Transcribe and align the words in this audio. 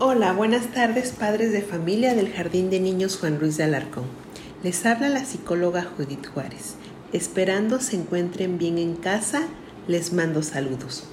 Hola, 0.00 0.32
buenas 0.32 0.72
tardes 0.72 1.12
padres 1.12 1.52
de 1.52 1.62
familia 1.62 2.16
del 2.16 2.32
Jardín 2.32 2.68
de 2.68 2.80
Niños 2.80 3.16
Juan 3.16 3.38
Ruiz 3.38 3.56
de 3.56 3.62
Alarcón. 3.62 4.02
Les 4.64 4.84
habla 4.86 5.08
la 5.08 5.24
psicóloga 5.24 5.84
Judith 5.84 6.26
Juárez. 6.26 6.74
Esperando 7.12 7.78
se 7.78 7.94
encuentren 7.94 8.58
bien 8.58 8.78
en 8.78 8.96
casa, 8.96 9.42
les 9.86 10.12
mando 10.12 10.42
saludos. 10.42 11.04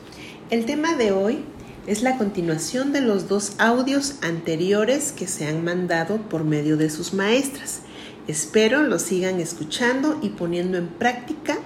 El 0.49 0.65
tema 0.65 0.95
de 0.95 1.11
hoy 1.11 1.45
es 1.85 2.01
la 2.01 2.17
continuación 2.17 2.91
de 2.91 3.01
los 3.01 3.27
dos 3.27 3.53
audios 3.59 4.15
anteriores 4.23 5.11
que 5.11 5.27
se 5.27 5.45
han 5.45 5.63
mandado 5.63 6.17
por 6.17 6.43
medio 6.43 6.75
de 6.75 6.89
sus 6.89 7.13
maestras. 7.13 7.81
Espero 8.27 8.81
lo 8.81 8.97
sigan 8.97 9.39
escuchando 9.39 10.17
y 10.23 10.29
poniendo 10.29 10.79
en 10.79 10.87
práctica 10.87 11.59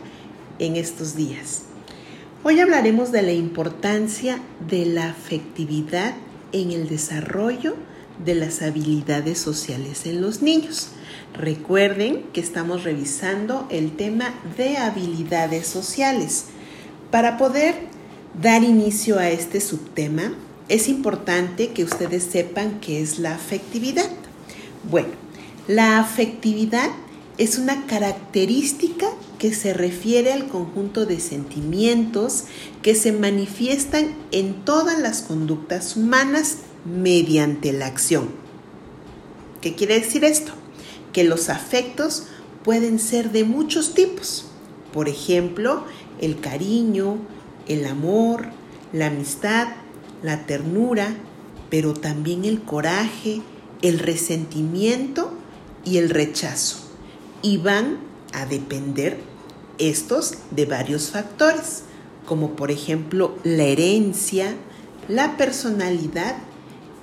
en 0.59 0.75
estos 0.75 1.15
días. 1.15 1.61
Hoy 2.43 2.59
hablaremos 2.59 3.13
de 3.13 3.21
la 3.21 3.31
importancia 3.31 4.37
de 4.67 4.85
la 4.85 5.11
afectividad 5.11 6.13
en 6.55 6.71
el 6.71 6.87
desarrollo 6.87 7.75
de 8.23 8.33
las 8.33 8.61
habilidades 8.61 9.37
sociales 9.37 10.05
en 10.05 10.21
los 10.21 10.41
niños. 10.41 10.87
Recuerden 11.33 12.23
que 12.31 12.39
estamos 12.39 12.85
revisando 12.85 13.67
el 13.69 13.97
tema 13.97 14.33
de 14.57 14.77
habilidades 14.77 15.67
sociales. 15.67 16.45
Para 17.11 17.37
poder 17.37 17.75
dar 18.41 18.63
inicio 18.63 19.19
a 19.19 19.29
este 19.29 19.59
subtema, 19.59 20.33
es 20.69 20.87
importante 20.87 21.71
que 21.71 21.83
ustedes 21.83 22.23
sepan 22.23 22.79
qué 22.79 23.01
es 23.01 23.19
la 23.19 23.35
afectividad. 23.35 24.09
Bueno, 24.89 25.09
la 25.67 25.99
afectividad 25.99 26.89
es 27.37 27.57
una 27.57 27.85
característica 27.85 29.07
que 29.39 29.53
se 29.53 29.73
refiere 29.73 30.31
al 30.31 30.47
conjunto 30.47 31.05
de 31.05 31.19
sentimientos 31.19 32.45
que 32.81 32.95
se 32.95 33.11
manifiestan 33.11 34.15
en 34.31 34.63
todas 34.63 34.99
las 34.99 35.21
conductas 35.21 35.97
humanas 35.97 36.59
mediante 36.85 37.73
la 37.73 37.87
acción. 37.87 38.29
¿Qué 39.61 39.75
quiere 39.75 39.99
decir 39.99 40.23
esto? 40.23 40.53
Que 41.11 41.23
los 41.23 41.49
afectos 41.49 42.27
pueden 42.63 42.99
ser 42.99 43.31
de 43.31 43.43
muchos 43.43 43.93
tipos. 43.93 44.45
Por 44.93 45.09
ejemplo, 45.09 45.83
el 46.21 46.39
cariño, 46.39 47.17
el 47.67 47.85
amor, 47.85 48.47
la 48.93 49.07
amistad, 49.07 49.67
la 50.23 50.45
ternura, 50.45 51.13
pero 51.69 51.93
también 51.93 52.45
el 52.45 52.61
coraje, 52.61 53.41
el 53.81 53.99
resentimiento 53.99 55.33
y 55.83 55.97
el 55.97 56.09
rechazo. 56.09 56.84
Y 57.45 57.57
van 57.57 57.99
a 58.33 58.47
depender 58.47 59.19
estos 59.77 60.33
de 60.49 60.65
varios 60.65 61.11
factores, 61.11 61.83
como 62.25 62.55
por 62.55 62.71
ejemplo 62.71 63.37
la 63.43 63.65
herencia, 63.65 64.55
la 65.07 65.37
personalidad 65.37 66.37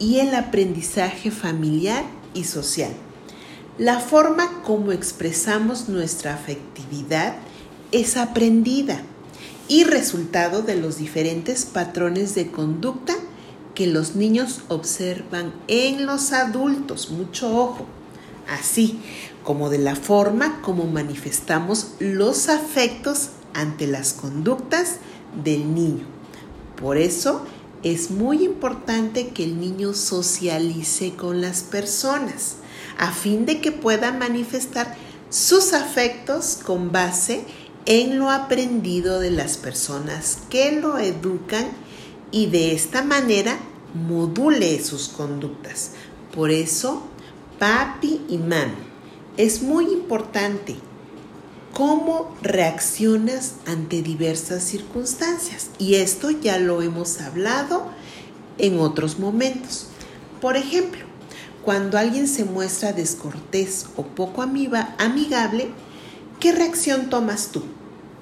y 0.00 0.18
el 0.18 0.34
aprendizaje 0.34 1.30
familiar 1.30 2.02
y 2.34 2.42
social. 2.42 2.90
La 3.78 4.00
forma 4.00 4.62
como 4.62 4.90
expresamos 4.90 5.88
nuestra 5.88 6.34
afectividad 6.34 7.36
es 7.92 8.16
aprendida 8.16 9.00
y 9.68 9.84
resultado 9.84 10.62
de 10.62 10.74
los 10.74 10.98
diferentes 10.98 11.66
patrones 11.66 12.34
de 12.34 12.50
conducta 12.50 13.14
que 13.76 13.86
los 13.86 14.16
niños 14.16 14.62
observan 14.66 15.52
en 15.68 16.04
los 16.04 16.32
adultos. 16.32 17.10
Mucho 17.10 17.56
ojo. 17.56 17.86
Así, 18.48 18.98
como 19.42 19.70
de 19.70 19.78
la 19.78 19.96
forma 19.96 20.60
como 20.62 20.84
manifestamos 20.84 21.92
los 21.98 22.48
afectos 22.48 23.30
ante 23.54 23.86
las 23.86 24.12
conductas 24.12 24.96
del 25.44 25.74
niño. 25.74 26.06
Por 26.80 26.96
eso 26.96 27.44
es 27.82 28.10
muy 28.10 28.44
importante 28.44 29.28
que 29.28 29.44
el 29.44 29.60
niño 29.60 29.94
socialice 29.94 31.14
con 31.14 31.40
las 31.40 31.62
personas 31.62 32.56
a 32.98 33.10
fin 33.10 33.46
de 33.46 33.60
que 33.60 33.72
pueda 33.72 34.12
manifestar 34.12 34.96
sus 35.30 35.72
afectos 35.72 36.58
con 36.64 36.92
base 36.92 37.44
en 37.86 38.18
lo 38.18 38.30
aprendido 38.30 39.18
de 39.18 39.30
las 39.30 39.56
personas 39.56 40.38
que 40.50 40.72
lo 40.72 40.98
educan 40.98 41.68
y 42.30 42.46
de 42.46 42.72
esta 42.72 43.02
manera 43.02 43.58
module 43.94 44.82
sus 44.82 45.08
conductas. 45.08 45.92
Por 46.34 46.50
eso, 46.50 47.02
papi 47.58 48.20
y 48.28 48.38
mami 48.38 48.91
es 49.36 49.62
muy 49.62 49.86
importante 49.86 50.76
cómo 51.72 52.36
reaccionas 52.42 53.54
ante 53.66 54.02
diversas 54.02 54.62
circunstancias. 54.62 55.70
Y 55.78 55.94
esto 55.94 56.30
ya 56.30 56.58
lo 56.58 56.82
hemos 56.82 57.20
hablado 57.20 57.86
en 58.58 58.78
otros 58.78 59.18
momentos. 59.18 59.86
Por 60.40 60.56
ejemplo, 60.56 61.00
cuando 61.64 61.96
alguien 61.96 62.28
se 62.28 62.44
muestra 62.44 62.92
descortés 62.92 63.86
o 63.96 64.02
poco 64.02 64.42
amigable, 64.42 65.70
¿qué 66.40 66.52
reacción 66.52 67.08
tomas 67.08 67.48
tú? 67.52 67.62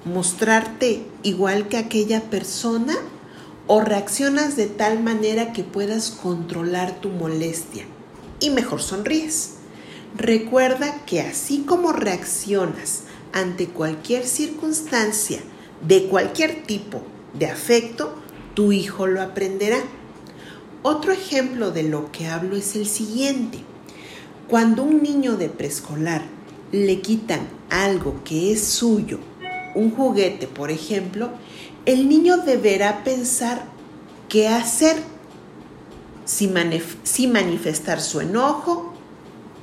¿Mostrarte 0.05 1.05
igual 1.23 1.67
que 1.67 1.77
aquella 1.77 2.21
persona 2.29 2.95
o 3.67 3.81
reaccionas 3.81 4.55
de 4.55 4.67
tal 4.67 5.03
manera 5.03 5.53
que 5.53 5.63
puedas 5.63 6.09
controlar 6.09 7.01
tu 7.01 7.09
molestia 7.09 7.85
y 8.39 8.49
mejor 8.51 8.81
sonríes? 8.81 9.60
Recuerda 10.17 11.05
que 11.05 11.21
así 11.21 11.63
como 11.65 11.93
reaccionas 11.93 13.03
ante 13.31 13.67
cualquier 13.67 14.25
circunstancia 14.25 15.39
de 15.87 16.07
cualquier 16.07 16.63
tipo 16.63 17.01
de 17.33 17.47
afecto, 17.47 18.15
tu 18.53 18.73
hijo 18.73 19.07
lo 19.07 19.21
aprenderá. 19.21 19.77
Otro 20.83 21.13
ejemplo 21.13 21.71
de 21.71 21.83
lo 21.83 22.11
que 22.11 22.27
hablo 22.27 22.57
es 22.57 22.75
el 22.75 22.87
siguiente. 22.87 23.59
Cuando 24.49 24.83
un 24.83 25.01
niño 25.01 25.37
de 25.37 25.47
preescolar 25.47 26.23
le 26.73 26.99
quitan 26.99 27.47
algo 27.69 28.21
que 28.25 28.51
es 28.51 28.65
suyo, 28.65 29.19
un 29.75 29.91
juguete 29.91 30.47
por 30.47 30.71
ejemplo, 30.71 31.29
el 31.85 32.09
niño 32.09 32.37
deberá 32.37 33.05
pensar 33.05 33.63
qué 34.27 34.49
hacer, 34.49 34.97
si, 36.25 36.51
si 37.03 37.27
manifestar 37.27 38.01
su 38.01 38.19
enojo 38.19 38.93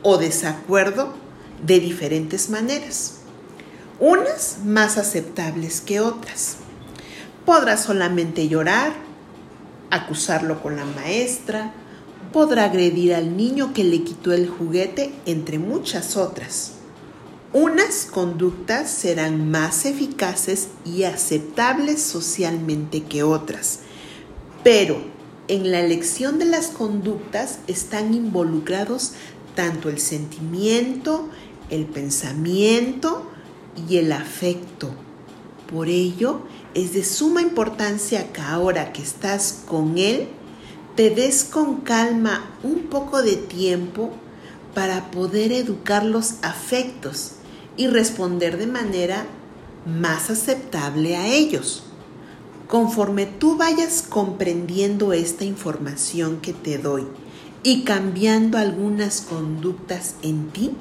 o 0.03 0.19
desacuerdo 0.19 1.14
de 1.64 1.81
diferentes 1.81 2.50
maneras, 2.50 3.14
unas 4.00 4.59
más 4.64 4.97
aceptables 4.98 5.81
que 5.81 6.00
otras. 6.00 6.56
Podrá 7.44 7.76
solamente 7.76 8.48
llorar, 8.48 8.92
acusarlo 9.91 10.62
con 10.62 10.76
la 10.76 10.84
maestra, 10.84 11.72
podrá 12.32 12.64
agredir 12.64 13.14
al 13.14 13.37
niño 13.37 13.72
que 13.72 13.84
le 13.84 14.03
quitó 14.03 14.32
el 14.32 14.48
juguete, 14.48 15.12
entre 15.26 15.58
muchas 15.58 16.16
otras. 16.16 16.72
Unas 17.53 18.04
conductas 18.04 18.91
serán 18.91 19.50
más 19.50 19.87
eficaces 19.87 20.69
y 20.84 21.04
aceptables 21.04 22.03
socialmente 22.03 23.04
que 23.04 23.22
otras, 23.22 23.81
pero 24.62 25.00
en 25.48 25.70
la 25.70 25.81
elección 25.81 26.38
de 26.38 26.44
las 26.44 26.66
conductas 26.66 27.60
están 27.66 28.12
involucrados 28.12 29.12
tanto 29.54 29.88
el 29.88 29.98
sentimiento, 29.98 31.28
el 31.70 31.84
pensamiento 31.86 33.31
y 33.88 33.97
el 33.97 34.12
afecto. 34.12 34.91
Por 35.70 35.88
ello, 35.88 36.41
es 36.75 36.92
de 36.92 37.04
suma 37.04 37.42
importancia 37.42 38.32
que 38.32 38.41
ahora 38.41 38.92
que 38.92 39.03
estás 39.03 39.64
con 39.66 39.98
Él, 39.98 40.28
te 40.97 41.10
des 41.10 41.44
con 41.44 41.82
calma 41.82 42.50
un 42.62 42.84
poco 42.84 43.22
de 43.22 43.37
tiempo 43.37 44.10
para 44.75 45.10
poder 45.10 45.53
educar 45.53 46.04
los 46.04 46.34
afectos 46.42 47.32
y 47.76 47.87
responder 47.87 48.58
de 48.58 48.66
manera 48.66 49.26
más 49.87 50.31
aceptable 50.31 51.16
a 51.16 51.26
ellos. 51.26 51.84
Conforme 52.66 53.26
tú 53.26 53.56
vayas 53.56 54.04
comprendiendo 54.06 55.12
esta 55.12 55.44
información 55.44 56.41
que 56.41 56.53
te 56.53 56.78
doy, 56.78 57.06
y 57.62 57.82
cambiando 57.82 58.58
algunas 58.58 59.20
conductas 59.20 60.14
en 60.22 60.50
ti, 60.50 60.72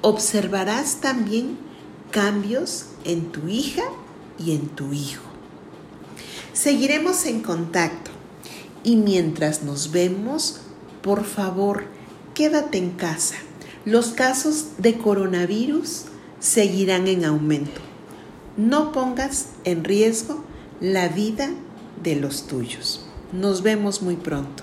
observarás 0.00 0.96
también 0.96 1.58
cambios 2.10 2.86
en 3.04 3.32
tu 3.32 3.48
hija 3.48 3.82
y 4.38 4.52
en 4.52 4.68
tu 4.68 4.92
hijo. 4.92 5.22
Seguiremos 6.52 7.26
en 7.26 7.40
contacto 7.42 8.10
y 8.84 8.96
mientras 8.96 9.62
nos 9.62 9.90
vemos, 9.90 10.60
por 11.02 11.24
favor, 11.24 11.86
quédate 12.34 12.78
en 12.78 12.90
casa. 12.90 13.36
Los 13.84 14.08
casos 14.08 14.66
de 14.78 14.96
coronavirus 14.96 16.04
seguirán 16.38 17.08
en 17.08 17.24
aumento. 17.24 17.80
No 18.56 18.92
pongas 18.92 19.48
en 19.64 19.84
riesgo 19.84 20.44
la 20.80 21.08
vida 21.08 21.50
de 22.02 22.16
los 22.16 22.46
tuyos. 22.46 23.04
Nos 23.32 23.62
vemos 23.62 24.02
muy 24.02 24.16
pronto. 24.16 24.62